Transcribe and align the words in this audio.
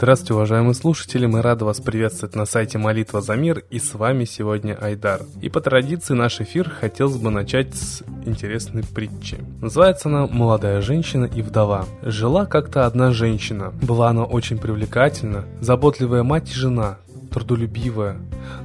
Здравствуйте, 0.00 0.32
уважаемые 0.32 0.72
слушатели, 0.72 1.26
мы 1.26 1.42
рады 1.42 1.66
вас 1.66 1.78
приветствовать 1.80 2.34
на 2.34 2.46
сайте 2.46 2.78
Молитва 2.78 3.20
за 3.20 3.34
мир, 3.34 3.62
и 3.68 3.78
с 3.78 3.92
вами 3.92 4.24
сегодня 4.24 4.72
Айдар. 4.80 5.22
И 5.42 5.50
по 5.50 5.60
традиции 5.60 6.14
наш 6.14 6.40
эфир 6.40 6.70
хотелось 6.70 7.16
бы 7.16 7.30
начать 7.30 7.74
с 7.74 8.02
интересной 8.24 8.82
притчи. 8.82 9.38
Называется 9.60 10.08
она 10.08 10.26
«Молодая 10.26 10.80
женщина 10.80 11.26
и 11.26 11.42
вдова». 11.42 11.84
Жила 12.02 12.46
как-то 12.46 12.86
одна 12.86 13.12
женщина. 13.12 13.74
Была 13.82 14.08
она 14.08 14.24
очень 14.24 14.56
привлекательна, 14.56 15.44
заботливая 15.60 16.22
мать 16.22 16.50
и 16.50 16.54
жена, 16.54 16.96
трудолюбивая. 17.30 18.16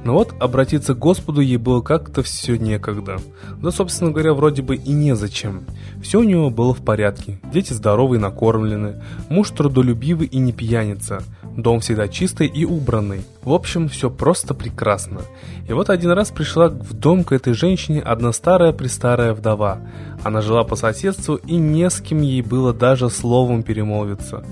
Но 0.04 0.14
вот 0.14 0.34
обратиться 0.40 0.94
к 0.94 0.98
Господу 0.98 1.40
ей 1.40 1.56
было 1.56 1.80
как-то 1.80 2.22
все 2.22 2.56
некогда. 2.56 3.18
Да, 3.62 3.70
собственно 3.70 4.10
говоря, 4.10 4.34
вроде 4.34 4.62
бы 4.62 4.76
и 4.76 4.92
незачем. 4.92 5.64
Все 6.02 6.20
у 6.20 6.24
него 6.24 6.50
было 6.50 6.74
в 6.74 6.84
порядке. 6.84 7.40
Дети 7.52 7.72
здоровые 7.72 8.18
и 8.18 8.22
накормлены. 8.22 9.02
Муж 9.28 9.50
трудолюбивый 9.50 10.26
и 10.26 10.38
не 10.38 10.52
пьяница. 10.52 11.22
Дом 11.56 11.80
всегда 11.80 12.06
чистый 12.08 12.46
и 12.46 12.64
убранный. 12.64 13.24
В 13.42 13.52
общем, 13.52 13.88
все 13.88 14.10
просто 14.10 14.52
прекрасно. 14.52 15.22
И 15.68 15.72
вот 15.72 15.88
один 15.88 16.10
раз 16.10 16.30
пришла 16.30 16.68
в 16.68 16.92
дом 16.92 17.24
к 17.24 17.32
этой 17.32 17.54
женщине 17.54 18.00
одна 18.00 18.32
старая-престарая 18.32 19.32
вдова. 19.32 19.78
Она 20.22 20.42
жила 20.42 20.64
по 20.64 20.76
соседству 20.76 21.36
и 21.36 21.56
не 21.56 21.88
с 21.88 22.00
кем 22.00 22.20
ей 22.20 22.42
было 22.42 22.74
даже 22.74 23.08
словом 23.08 23.62
перемолвиться. 23.62 24.44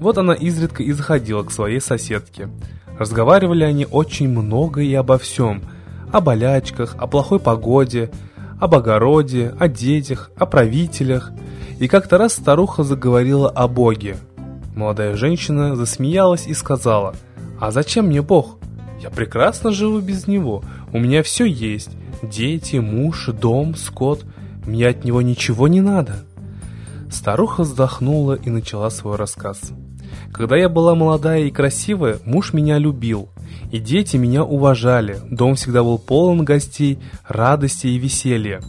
Вот 0.00 0.16
она 0.16 0.32
изредка 0.32 0.82
и 0.82 0.92
заходила 0.92 1.42
к 1.42 1.52
своей 1.52 1.80
соседке. 1.80 2.48
Разговаривали 3.00 3.64
они 3.64 3.86
очень 3.90 4.28
много 4.28 4.82
и 4.82 4.92
обо 4.92 5.16
всем. 5.16 5.62
О 6.12 6.20
болячках, 6.20 6.96
о 6.98 7.06
плохой 7.06 7.40
погоде, 7.40 8.10
об 8.60 8.74
огороде, 8.74 9.54
о 9.58 9.68
детях, 9.68 10.30
о 10.36 10.44
правителях. 10.44 11.32
И 11.78 11.88
как-то 11.88 12.18
раз 12.18 12.34
старуха 12.34 12.82
заговорила 12.82 13.48
о 13.48 13.68
Боге. 13.68 14.18
Молодая 14.76 15.16
женщина 15.16 15.76
засмеялась 15.76 16.46
и 16.46 16.52
сказала, 16.52 17.14
«А 17.58 17.70
зачем 17.70 18.08
мне 18.08 18.20
Бог? 18.20 18.58
Я 19.00 19.08
прекрасно 19.08 19.72
живу 19.72 20.00
без 20.00 20.26
Него. 20.26 20.62
У 20.92 20.98
меня 20.98 21.22
все 21.22 21.46
есть. 21.46 21.92
Дети, 22.22 22.76
муж, 22.76 23.28
дом, 23.28 23.76
скот. 23.76 24.26
Мне 24.66 24.86
от 24.88 25.04
Него 25.04 25.22
ничего 25.22 25.68
не 25.68 25.80
надо». 25.80 26.16
Старуха 27.10 27.62
вздохнула 27.62 28.34
и 28.34 28.50
начала 28.50 28.90
свой 28.90 29.16
рассказ. 29.16 29.72
Когда 30.32 30.56
я 30.56 30.68
была 30.68 30.94
молодая 30.94 31.42
и 31.42 31.50
красивая, 31.50 32.18
муж 32.24 32.52
меня 32.52 32.78
любил, 32.78 33.28
и 33.72 33.78
дети 33.78 34.16
меня 34.16 34.44
уважали, 34.44 35.18
дом 35.28 35.56
всегда 35.56 35.82
был 35.82 35.98
полон 35.98 36.44
гостей, 36.44 36.98
радости 37.26 37.88
и 37.88 37.98
веселья. 37.98 38.60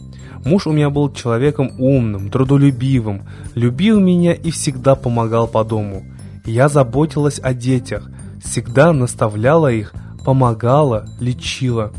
Муж 0.44 0.66
у 0.66 0.72
меня 0.72 0.90
был 0.90 1.12
человеком 1.12 1.72
умным, 1.78 2.30
трудолюбивым, 2.30 3.28
любил 3.54 4.00
меня 4.00 4.32
и 4.32 4.50
всегда 4.50 4.96
помогал 4.96 5.46
по 5.46 5.62
дому. 5.62 6.04
Я 6.44 6.68
заботилась 6.68 7.38
о 7.40 7.54
детях, 7.54 8.10
всегда 8.44 8.92
наставляла 8.92 9.70
их, 9.70 9.94
помогала, 10.24 11.06
лечила. 11.20 11.92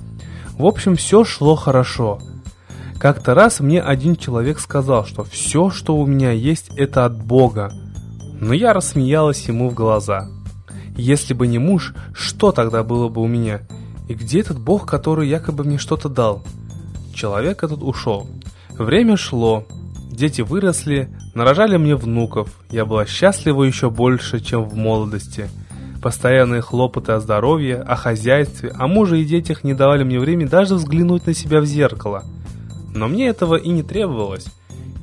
В 0.58 0.66
общем, 0.66 0.98
все 0.98 1.24
шло 1.24 1.56
хорошо. 1.56 2.20
Как-то 3.00 3.34
раз 3.34 3.62
мне 3.62 3.82
один 3.82 4.18
человек 4.18 4.60
сказал, 4.60 5.06
что 5.06 5.24
все, 5.24 5.70
что 5.70 5.96
у 5.96 6.06
меня 6.06 6.32
есть, 6.32 6.70
это 6.76 7.06
от 7.06 7.16
Бога– 7.24 7.72
но 8.44 8.54
я 8.54 8.74
рассмеялась 8.74 9.48
ему 9.48 9.70
в 9.70 9.74
глаза. 9.74 10.28
Если 10.98 11.34
бы 11.34 11.48
не 11.48 11.60
муж, 11.60 11.94
что 12.14 12.52
тогда 12.52 12.84
было 12.84 13.08
бы 13.08 13.22
у 13.22 13.28
меня? 13.28 13.62
И 14.10 14.14
где 14.14 14.42
этот 14.42 14.60
бог, 14.60 14.86
который 14.86 15.30
якобы 15.30 15.64
мне 15.64 15.78
что-то 15.78 16.10
дал? 16.10 16.44
Человек 17.16 17.64
этот 17.64 17.82
ушел. 17.82 18.28
Время 18.78 19.16
шло. 19.16 19.66
Дети 20.12 20.42
выросли, 20.42 21.10
нарожали 21.34 21.78
мне 21.78 21.96
внуков. 21.96 22.50
Я 22.70 22.86
была 22.86 23.06
счастлива 23.06 23.64
еще 23.64 23.90
больше, 23.90 24.42
чем 24.42 24.66
в 24.66 24.76
молодости. 24.76 25.50
Постоянные 26.02 26.62
хлопоты 26.62 27.14
о 27.14 27.22
здоровье, 27.22 27.78
о 27.78 27.96
хозяйстве, 27.96 28.72
о 28.78 28.88
муже 28.88 29.22
и 29.22 29.26
детях 29.26 29.64
не 29.64 29.74
давали 29.74 30.04
мне 30.04 30.20
времени 30.20 30.48
даже 30.48 30.76
взглянуть 30.76 31.26
на 31.26 31.34
себя 31.34 31.62
в 31.62 31.66
зеркало. 31.66 32.24
Но 32.94 33.08
мне 33.08 33.28
этого 33.28 33.56
и 33.56 33.70
не 33.70 33.84
требовалось 33.84 34.48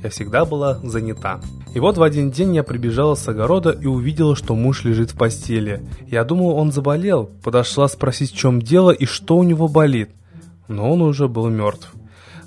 я 0.02 0.10
всегда 0.10 0.44
была 0.44 0.78
занята. 0.82 1.40
И 1.74 1.80
вот 1.80 1.98
в 1.98 2.02
один 2.02 2.30
день 2.30 2.54
я 2.54 2.62
прибежала 2.62 3.14
с 3.14 3.28
огорода 3.28 3.70
и 3.70 3.86
увидела, 3.86 4.34
что 4.34 4.54
муж 4.54 4.84
лежит 4.84 5.12
в 5.12 5.16
постели. 5.16 5.82
Я 6.06 6.24
думала, 6.24 6.54
он 6.54 6.72
заболел, 6.72 7.30
подошла 7.42 7.88
спросить, 7.88 8.32
в 8.32 8.36
чем 8.36 8.60
дело 8.60 8.90
и 8.90 9.06
что 9.06 9.36
у 9.36 9.42
него 9.42 9.68
болит. 9.68 10.10
Но 10.68 10.90
он 10.90 11.02
уже 11.02 11.28
был 11.28 11.48
мертв. 11.48 11.92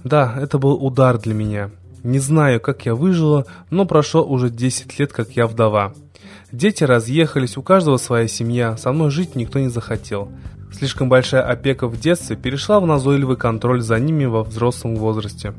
Да, 0.04 0.36
это 0.38 0.58
был 0.58 0.74
удар 0.74 1.18
для 1.18 1.34
меня. 1.34 1.72
Не 2.04 2.20
знаю, 2.20 2.60
как 2.60 2.86
я 2.86 2.96
выжила, 2.96 3.46
но 3.70 3.86
прошло 3.86 4.24
уже 4.24 4.50
10 4.50 5.00
лет, 5.00 5.14
как 5.14 5.32
я 5.32 5.48
вдова. 5.48 5.94
Дети 6.52 6.84
разъехались, 6.84 7.58
у 7.58 7.64
каждого 7.64 7.98
своя 7.98 8.28
семья, 8.28 8.76
со 8.78 8.92
мной 8.92 9.10
жить 9.10 9.36
никто 9.36 9.60
не 9.60 9.70
захотел. 9.70 10.30
Слишком 10.72 11.08
большая 11.08 11.44
опека 11.44 11.88
в 11.88 12.00
детстве 12.00 12.36
перешла 12.36 12.80
в 12.80 12.86
назойливый 12.86 13.38
контроль 13.38 13.82
за 13.82 14.00
ними 14.00 14.26
во 14.26 14.44
взрослом 14.44 14.96
возрасте. 14.96 15.54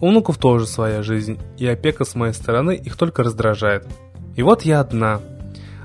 У 0.00 0.08
внуков 0.08 0.38
тоже 0.38 0.66
своя 0.66 1.02
жизнь, 1.02 1.38
и 1.56 1.66
опека 1.66 2.04
с 2.04 2.14
моей 2.14 2.32
стороны 2.32 2.72
их 2.72 2.96
только 2.96 3.22
раздражает. 3.22 3.86
И 4.36 4.42
вот 4.42 4.62
я 4.62 4.80
одна. 4.80 5.20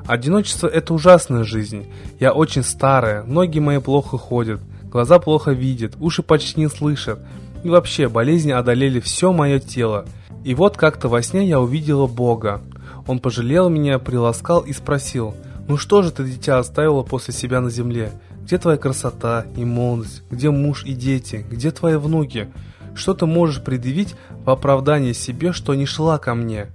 Одиночество– 0.05 0.67
это 0.69 0.93
ужасная 0.93 1.43
жизнь. 1.43 1.87
Я 2.19 2.33
очень 2.33 2.63
старая, 2.63 3.23
ноги 3.23 3.59
мои 3.59 3.79
плохо 3.79 4.17
ходят, 4.17 4.61
глаза 4.83 5.17
плохо 5.17 5.51
видят, 5.51 5.95
уши 5.99 6.21
почти 6.21 6.59
не 6.59 6.69
слышат. 6.69 7.19
И 7.63 7.69
вообще, 7.69 8.09
болезни 8.09 8.51
одолели 8.51 8.99
все 8.99 9.31
мое 9.31 9.59
тело. 9.59 10.05
И 10.43 10.53
вот 10.53 10.75
как-то 10.75 11.07
во 11.07 11.21
сне 11.21 11.47
я 11.47 11.61
увидела 11.61 12.07
Бога. 12.07 12.61
Он 13.07 13.19
пожалел 13.19 13.69
меня, 13.69 13.97
приласкал 13.99 14.61
и 14.61 14.73
спросил, 14.73 15.33
«Ну 15.67 15.77
что 15.77 16.01
же 16.01 16.11
ты, 16.11 16.25
дитя, 16.25 16.59
оставила 16.59 17.03
после 17.03 17.33
себя 17.33 17.61
на 17.61 17.69
земле? 17.69 18.11
Где 18.43 18.57
твоя 18.57 18.77
красота 18.77 19.45
и 19.55 19.63
молодость? 19.63 20.23
Где 20.29 20.49
муж 20.49 20.83
и 20.83 20.93
дети? 20.93 21.45
Где 21.49 21.71
твои 21.71 21.95
внуки?» 21.95 22.49
Что 22.95 23.13
ты 23.13 23.25
можешь 23.25 23.63
предъявить 23.63 24.15
в 24.45 24.49
оправдание 24.49 25.13
себе, 25.13 25.51
что 25.51 25.73
не 25.73 25.85
шла 25.85 26.17
ко 26.17 26.35
мне? 26.35 26.67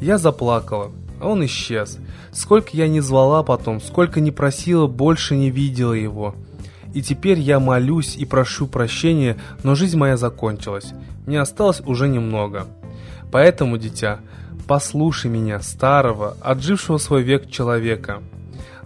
Я 0.00 0.18
заплакала, 0.18 0.90
а 1.20 1.28
он 1.28 1.44
исчез. 1.46 1.98
Сколько 2.32 2.70
я 2.72 2.88
не 2.88 3.00
звала 3.00 3.42
потом, 3.42 3.80
сколько 3.80 4.20
не 4.20 4.30
просила, 4.30 4.86
больше 4.86 5.36
не 5.36 5.50
видела 5.50 5.92
его. 5.92 6.34
И 6.94 7.02
теперь 7.02 7.38
я 7.38 7.60
молюсь 7.60 8.16
и 8.16 8.24
прошу 8.24 8.66
прощения, 8.66 9.36
но 9.62 9.74
жизнь 9.74 9.98
моя 9.98 10.16
закончилась. 10.16 10.92
Мне 11.26 11.40
осталось 11.40 11.82
уже 11.84 12.08
немного. 12.08 12.66
Поэтому, 13.30 13.76
дитя, 13.76 14.20
послушай 14.66 15.30
меня, 15.30 15.60
старого, 15.60 16.36
отжившего 16.40 16.98
свой 16.98 17.22
век 17.22 17.50
человека. 17.50 18.22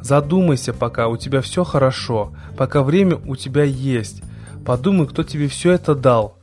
Задумайся, 0.01 0.73
пока 0.73 1.09
у 1.09 1.17
тебя 1.17 1.41
все 1.41 1.63
хорошо, 1.63 2.33
пока 2.57 2.83
время 2.83 3.17
у 3.27 3.37
тебя 3.37 3.65
есть. 3.65 4.23
Подумай, 4.65 5.07
кто 5.07 5.23
тебе 5.23 5.49
все 5.49 5.73
это 5.73 5.95
дал. 5.95 6.40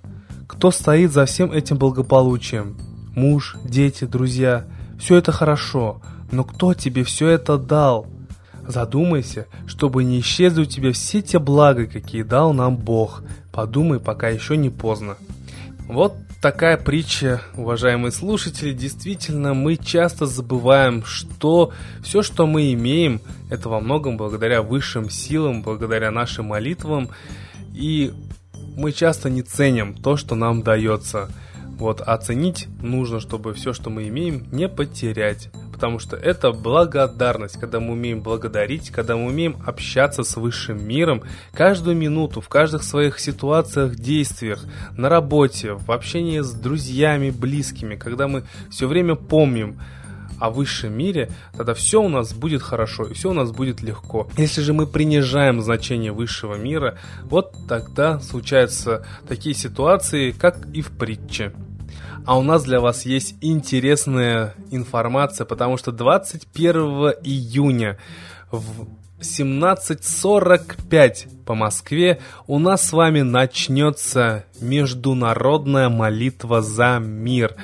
Кто 0.48 0.72
стоит 0.72 1.12
за 1.12 1.26
всем 1.26 1.52
этим 1.52 1.78
благополучием? 1.78 2.78
Муж, 3.16 3.58
дети, 3.66 4.06
друзья. 4.06 4.66
Все 4.98 5.18
это 5.18 5.32
хорошо, 5.32 6.02
но 6.32 6.44
кто 6.44 6.74
тебе 6.74 7.04
все 7.04 7.28
это 7.28 7.58
дал? 7.58 8.08
Задумайся, 8.66 9.48
чтобы 9.68 10.04
не 10.04 10.20
исчезли 10.22 10.62
у 10.62 10.66
тебя 10.66 10.94
все 10.94 11.22
те 11.22 11.38
блага, 11.38 11.86
какие 11.86 12.24
дал 12.24 12.54
нам 12.54 12.78
Бог. 12.78 13.24
Подумай, 13.52 14.00
пока 14.00 14.30
еще 14.30 14.58
не 14.58 14.70
поздно. 14.70 15.18
Вот 15.88 16.16
такая 16.42 16.78
притча, 16.78 17.42
уважаемые 17.56 18.12
слушатели. 18.12 18.74
Действительно, 18.74 19.54
мы 19.54 19.76
часто 19.78 20.26
забываем, 20.26 21.04
что 21.04 21.72
все, 22.04 22.24
что 22.24 22.48
мы 22.48 22.74
имеем, 22.74 23.22
это 23.50 23.70
во 23.70 23.80
многом 23.80 24.18
благодаря 24.18 24.62
высшим 24.62 25.10
силам, 25.10 25.62
благодаря 25.62 26.10
нашим 26.12 26.48
молитвам. 26.48 27.10
И 27.74 28.14
мы 28.78 28.92
часто 28.92 29.30
не 29.30 29.42
ценим 29.42 29.96
то, 29.96 30.16
что 30.16 30.36
нам 30.36 30.62
дается. 30.62 31.30
Вот, 31.78 32.02
оценить 32.02 32.68
нужно, 32.82 33.20
чтобы 33.20 33.54
все, 33.54 33.74
что 33.74 33.90
мы 33.90 34.08
имеем, 34.08 34.48
не 34.52 34.70
потерять. 34.70 35.50
Потому 35.74 36.00
что 36.00 36.16
это 36.16 36.52
благодарность, 36.52 37.60
когда 37.60 37.80
мы 37.80 37.94
умеем 37.94 38.22
благодарить, 38.22 38.90
когда 38.90 39.16
мы 39.16 39.28
умеем 39.28 39.58
общаться 39.66 40.24
с 40.24 40.36
высшим 40.38 40.84
миром 40.84 41.22
каждую 41.54 41.96
минуту, 41.96 42.42
в 42.42 42.50
каждых 42.50 42.82
своих 42.84 43.20
ситуациях, 43.20 43.96
действиях, 43.96 44.64
на 44.96 45.08
работе, 45.10 45.74
в 45.74 45.92
общении 45.92 46.40
с 46.40 46.52
друзьями, 46.52 47.30
близкими, 47.30 47.96
когда 47.96 48.28
мы 48.28 48.44
все 48.72 48.88
время 48.88 49.16
помним, 49.16 49.80
о 50.40 50.50
высшем 50.50 50.98
мире, 50.98 51.30
тогда 51.56 51.74
все 51.74 52.02
у 52.02 52.10
нас 52.10 52.34
будет 52.34 52.62
хорошо 52.62 53.06
и 53.06 53.14
все 53.14 53.30
у 53.30 53.34
нас 53.34 53.52
будет 53.52 53.82
легко. 53.82 54.28
Если 54.38 54.62
же 54.62 54.74
мы 54.74 54.88
принижаем 54.88 55.62
значение 55.62 56.12
высшего 56.12 56.56
мира, 56.56 56.98
вот 57.24 57.56
тогда 57.68 58.20
случаются 58.20 59.06
такие 59.28 59.56
ситуации, 59.56 60.32
как 60.32 60.68
и 60.74 60.82
в 60.82 60.92
притче. 60.92 61.54
А 62.26 62.38
у 62.38 62.44
нас 62.44 62.64
для 62.64 62.82
вас 62.82 63.06
есть 63.06 63.36
интересная 63.42 64.54
информация, 64.70 65.46
потому 65.46 65.78
что 65.78 65.94
21 65.94 67.14
июня 67.24 67.98
в 68.52 68.88
17.45 69.22 71.46
по 71.46 71.56
Москве 71.56 72.20
у 72.46 72.60
нас 72.60 72.88
с 72.88 72.94
вами 72.94 73.22
начнется 73.22 74.46
международная 74.60 75.90
молитва 75.90 76.62
за 76.62 77.00
мир. 77.00 77.56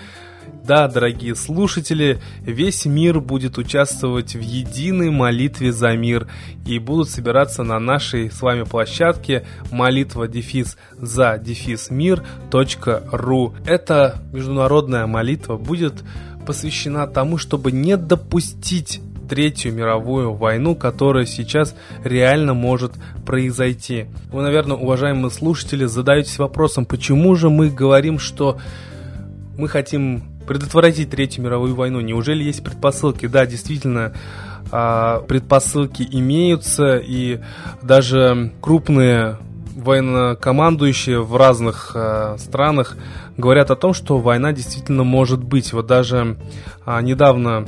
Да, 0.64 0.88
дорогие 0.88 1.36
слушатели, 1.36 2.22
весь 2.42 2.86
мир 2.86 3.20
будет 3.20 3.58
участвовать 3.58 4.34
в 4.34 4.40
единой 4.40 5.10
молитве 5.10 5.74
за 5.74 5.92
мир 5.98 6.28
и 6.66 6.80
будут 6.80 7.10
собираться 7.10 7.64
на 7.64 7.80
нашей 7.80 8.32
с 8.32 8.42
вами 8.42 8.64
площадке 8.64 9.46
молитва 9.72 10.28
дефис 10.30 10.78
за 10.94 11.38
дефис 11.38 11.90
мир.ру. 11.90 13.56
Эта 13.66 14.22
международная 14.32 15.06
молитва 15.06 15.58
будет 15.58 15.96
посвящена 16.46 17.08
тому, 17.08 17.38
чтобы 17.38 17.74
не 17.74 17.98
допустить 17.98 19.02
Третью 19.28 19.74
мировую 19.74 20.34
войну, 20.34 20.76
которая 20.76 21.26
сейчас 21.26 21.76
реально 22.04 22.54
может 22.54 22.94
произойти. 23.26 24.06
Вы, 24.32 24.44
наверное, 24.44 24.76
уважаемые 24.76 25.32
слушатели, 25.32 25.86
задаетесь 25.86 26.38
вопросом, 26.40 26.86
почему 26.86 27.36
же 27.36 27.50
мы 27.50 27.70
говорим, 27.70 28.20
что 28.20 28.60
мы 29.58 29.68
хотим 29.70 30.24
предотвратить 30.48 31.10
Третью 31.10 31.44
мировую 31.44 31.76
войну. 31.76 32.02
Неужели 32.02 32.44
есть 32.44 32.64
предпосылки? 32.64 33.28
Да, 33.28 33.46
действительно, 33.46 34.14
а, 34.72 35.22
предпосылки 35.22 36.08
имеются, 36.10 36.98
и 36.98 37.40
даже 37.82 38.54
крупные 38.62 39.38
военнокомандующие 39.76 41.22
в 41.22 41.36
разных 41.36 41.92
э, 41.96 42.38
странах 42.38 42.96
говорят 43.38 43.72
о 43.72 43.76
том, 43.76 43.96
что 43.96 44.20
война 44.20 44.54
действительно 44.54 45.04
может 45.04 45.44
быть. 45.44 45.74
Вот 45.74 45.88
даже 45.88 46.38
э, 46.86 47.02
недавно 47.02 47.66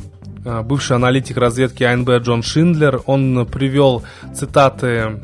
бывший 0.64 0.96
аналитик 0.96 1.38
разведки 1.38 1.84
АНБ 1.84 2.22
Джон 2.22 2.44
Шиндлер, 2.44 3.02
он 3.08 3.48
привел 3.48 4.04
цитаты 4.36 5.20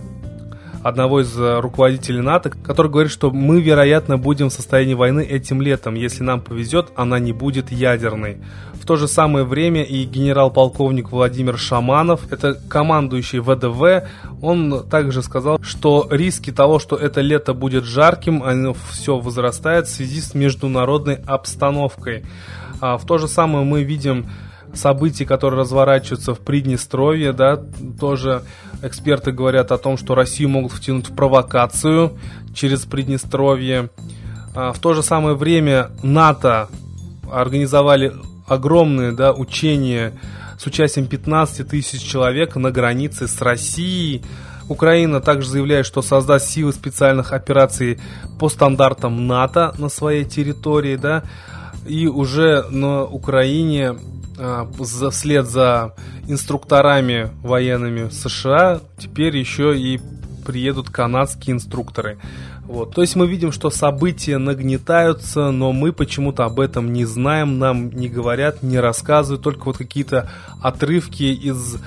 одного 0.83 1.21
из 1.21 1.37
э, 1.37 1.59
руководителей 1.59 2.21
НАТО, 2.21 2.49
который 2.49 2.91
говорит, 2.91 3.11
что 3.11 3.31
мы, 3.31 3.61
вероятно, 3.61 4.17
будем 4.17 4.49
в 4.49 4.53
состоянии 4.53 4.93
войны 4.93 5.21
этим 5.21 5.61
летом. 5.61 5.95
Если 5.95 6.23
нам 6.23 6.41
повезет, 6.41 6.89
она 6.95 7.19
не 7.19 7.33
будет 7.33 7.71
ядерной. 7.71 8.37
В 8.73 8.85
то 8.85 8.95
же 8.95 9.07
самое 9.07 9.45
время 9.45 9.83
и 9.83 10.05
генерал-полковник 10.05 11.11
Владимир 11.11 11.57
Шаманов, 11.57 12.31
это 12.31 12.55
командующий 12.55 13.39
ВДВ, 13.39 14.07
он 14.41 14.83
также 14.89 15.21
сказал, 15.21 15.59
что 15.61 16.07
риски 16.09 16.51
того, 16.51 16.79
что 16.79 16.95
это 16.95 17.21
лето 17.21 17.53
будет 17.53 17.83
жарким, 17.83 18.41
оно 18.41 18.73
все 18.89 19.19
возрастает 19.19 19.87
в 19.87 19.91
связи 19.91 20.19
с 20.19 20.33
международной 20.33 21.15
обстановкой. 21.15 22.23
А 22.79 22.97
в 22.97 23.05
то 23.05 23.19
же 23.19 23.27
самое 23.27 23.63
мы 23.63 23.83
видим 23.83 24.25
событий, 24.73 25.25
которые 25.25 25.61
разворачиваются 25.61 26.33
в 26.33 26.39
Приднестровье, 26.39 27.33
да, 27.33 27.61
тоже 27.99 28.43
эксперты 28.81 29.31
говорят 29.31 29.71
о 29.71 29.77
том, 29.77 29.97
что 29.97 30.15
Россию 30.15 30.49
могут 30.49 30.71
втянуть 30.71 31.09
в 31.09 31.15
провокацию 31.15 32.17
через 32.53 32.85
Приднестровье. 32.85 33.89
А, 34.55 34.73
в 34.73 34.79
то 34.79 34.93
же 34.93 35.03
самое 35.03 35.35
время 35.35 35.91
НАТО 36.03 36.69
организовали 37.31 38.13
огромные 38.47 39.11
да, 39.11 39.33
учения 39.33 40.13
с 40.57 40.65
участием 40.65 41.07
15 41.07 41.67
тысяч 41.67 42.01
человек 42.01 42.55
на 42.55 42.71
границе 42.71 43.27
с 43.27 43.41
Россией. 43.41 44.23
Украина 44.67 45.19
также 45.19 45.49
заявляет, 45.49 45.85
что 45.85 46.01
создаст 46.01 46.49
силы 46.49 46.71
специальных 46.71 47.33
операций 47.33 47.99
по 48.39 48.47
стандартам 48.49 49.27
НАТО 49.27 49.73
на 49.77 49.89
своей 49.89 50.23
территории, 50.23 50.95
да, 50.95 51.23
и 51.87 52.07
уже 52.07 52.65
на 52.69 53.03
Украине 53.05 53.95
а, 54.37 54.69
вслед 55.11 55.47
за 55.47 55.95
инструкторами 56.27 57.31
военными 57.43 58.09
США 58.09 58.81
теперь 58.97 59.37
еще 59.37 59.77
и 59.77 59.99
приедут 60.45 60.89
канадские 60.89 61.55
инструкторы. 61.55 62.17
Вот. 62.63 62.95
То 62.95 63.01
есть 63.01 63.15
мы 63.15 63.27
видим, 63.27 63.51
что 63.51 63.69
события 63.69 64.37
нагнетаются, 64.37 65.51
но 65.51 65.71
мы 65.73 65.91
почему-то 65.91 66.45
об 66.45 66.59
этом 66.59 66.93
не 66.93 67.05
знаем, 67.05 67.59
нам 67.59 67.89
не 67.89 68.07
говорят, 68.07 68.63
не 68.63 68.79
рассказывают, 68.79 69.43
только 69.43 69.65
вот 69.65 69.77
какие-то 69.77 70.29
отрывки 70.61 71.23
из 71.23 71.77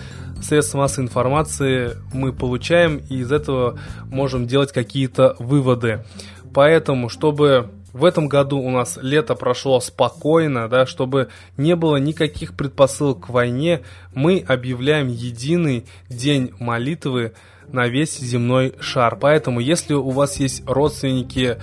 средств 0.43 0.75
массовой 0.75 1.06
информации 1.06 1.93
мы 2.12 2.32
получаем, 2.32 2.99
и 3.08 3.19
из 3.19 3.32
этого 3.32 3.79
можем 4.06 4.46
делать 4.46 4.73
какие-то 4.73 5.37
выводы. 5.38 6.05
Поэтому, 6.52 7.08
чтобы 7.08 7.70
в 7.94 8.05
этом 8.05 8.29
году 8.29 8.58
у 8.58 8.70
нас 8.70 8.99
лето 9.00 9.37
прошло 9.37 9.81
спокойно, 9.81 10.69
да, 10.69 10.85
чтобы 10.85 11.29
не 11.56 11.76
было 11.76 11.96
никаких 11.96 12.55
предпосылок 12.55 13.26
к 13.26 13.29
войне, 13.31 13.82
мы 14.12 14.44
объявляем 14.46 15.06
единый 15.06 15.87
день 16.08 16.52
молитвы 16.58 17.35
на 17.69 17.87
весь 17.87 18.19
земной 18.19 18.75
шар. 18.81 19.17
Поэтому, 19.17 19.61
если 19.61 19.94
у 19.94 20.11
вас 20.11 20.41
есть 20.41 20.64
родственники 20.67 21.56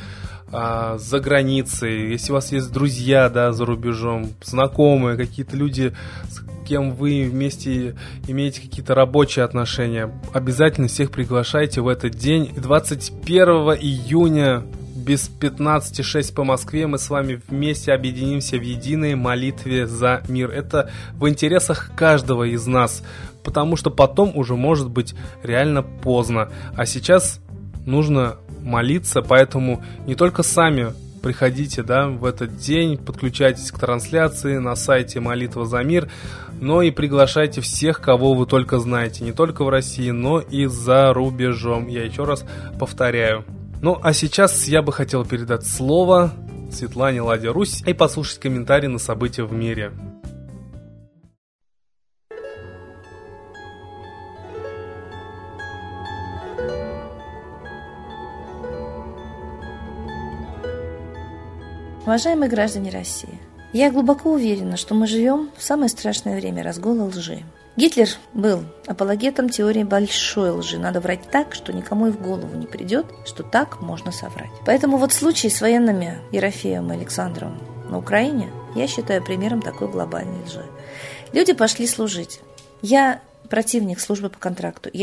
а, 0.53 0.97
за 0.97 1.19
границей, 1.19 2.11
если 2.11 2.31
у 2.31 2.35
вас 2.35 2.53
есть 2.53 2.71
друзья, 2.71 3.29
да, 3.29 3.51
за 3.51 3.65
рубежом, 3.65 4.29
знакомые, 4.41 5.17
какие-то 5.17 5.57
люди, 5.57 5.93
с 6.29 6.41
кем 6.65 6.95
вы 6.95 7.27
вместе 7.29 7.97
имеете 8.27 8.61
какие-то 8.61 8.95
рабочие 8.95 9.43
отношения, 9.43 10.09
обязательно 10.31 10.87
всех 10.87 11.11
приглашайте 11.11 11.81
в 11.81 11.89
этот 11.89 12.15
день. 12.15 12.53
21 12.55 13.47
июня 13.81 14.63
без 15.01 15.29
15.06 15.29 16.33
по 16.33 16.43
Москве 16.43 16.87
мы 16.87 16.97
с 16.97 17.09
вами 17.09 17.41
вместе 17.47 17.91
объединимся 17.91 18.57
в 18.57 18.61
единой 18.61 19.15
молитве 19.15 19.87
за 19.87 20.21
мир. 20.27 20.51
Это 20.51 20.91
в 21.13 21.27
интересах 21.27 21.91
каждого 21.95 22.43
из 22.43 22.67
нас, 22.67 23.03
потому 23.43 23.75
что 23.75 23.89
потом 23.89 24.31
уже 24.35 24.55
может 24.55 24.89
быть 24.89 25.15
реально 25.43 25.81
поздно. 25.83 26.49
А 26.75 26.85
сейчас 26.85 27.39
нужно 27.85 28.37
молиться, 28.61 29.21
поэтому 29.21 29.83
не 30.05 30.15
только 30.15 30.43
сами 30.43 30.93
приходите 31.21 31.83
да, 31.83 32.07
в 32.07 32.25
этот 32.25 32.57
день, 32.57 32.97
подключайтесь 32.97 33.71
к 33.71 33.79
трансляции 33.79 34.57
на 34.57 34.75
сайте 34.75 35.19
«Молитва 35.19 35.65
за 35.65 35.83
мир», 35.83 36.09
но 36.59 36.81
и 36.81 36.91
приглашайте 36.91 37.61
всех, 37.61 38.01
кого 38.01 38.33
вы 38.33 38.45
только 38.45 38.79
знаете, 38.79 39.23
не 39.23 39.31
только 39.31 39.63
в 39.63 39.69
России, 39.69 40.11
но 40.11 40.39
и 40.39 40.65
за 40.65 41.13
рубежом. 41.13 41.87
Я 41.87 42.03
еще 42.03 42.23
раз 42.23 42.45
повторяю, 42.79 43.45
ну, 43.81 43.99
а 44.01 44.13
сейчас 44.13 44.67
я 44.67 44.81
бы 44.81 44.93
хотел 44.93 45.25
передать 45.25 45.65
слово 45.65 46.31
Светлане 46.71 47.21
Ладе 47.21 47.49
Русь 47.49 47.81
и 47.85 47.93
послушать 47.93 48.39
комментарии 48.39 48.87
на 48.87 48.99
события 48.99 49.43
в 49.43 49.53
мире. 49.53 49.91
Уважаемые 62.03 62.49
граждане 62.49 62.91
России, 62.91 63.39
я 63.73 63.91
глубоко 63.91 64.33
уверена, 64.33 64.75
что 64.75 64.95
мы 64.95 65.07
живем 65.07 65.49
в 65.55 65.63
самое 65.63 65.87
страшное 65.87 66.35
время 66.35 66.61
разгула 66.61 67.03
лжи. 67.05 67.43
Гитлер 67.77 68.09
был 68.33 68.65
апологетом 68.85 69.49
теории 69.49 69.83
большой 69.83 70.51
лжи. 70.51 70.77
Надо 70.77 70.99
врать 70.99 71.31
так, 71.31 71.55
что 71.55 71.71
никому 71.71 72.07
и 72.07 72.11
в 72.11 72.21
голову 72.21 72.55
не 72.57 72.67
придет, 72.67 73.05
что 73.25 73.43
так 73.43 73.81
можно 73.81 74.11
соврать. 74.11 74.51
Поэтому 74.65 74.97
вот 74.97 75.13
случай 75.13 75.49
с 75.49 75.61
военными 75.61 76.19
Ерофеем 76.31 76.91
и 76.91 76.95
Александром 76.95 77.57
на 77.89 77.97
Украине 77.97 78.51
я 78.75 78.87
считаю 78.87 79.23
примером 79.23 79.61
такой 79.61 79.87
глобальной 79.87 80.43
лжи. 80.43 80.65
Люди 81.31 81.53
пошли 81.53 81.87
служить. 81.87 82.41
Я 82.81 83.21
противник 83.49 83.99
службы 83.99 84.29
по 84.29 84.37
контракту. 84.37 84.89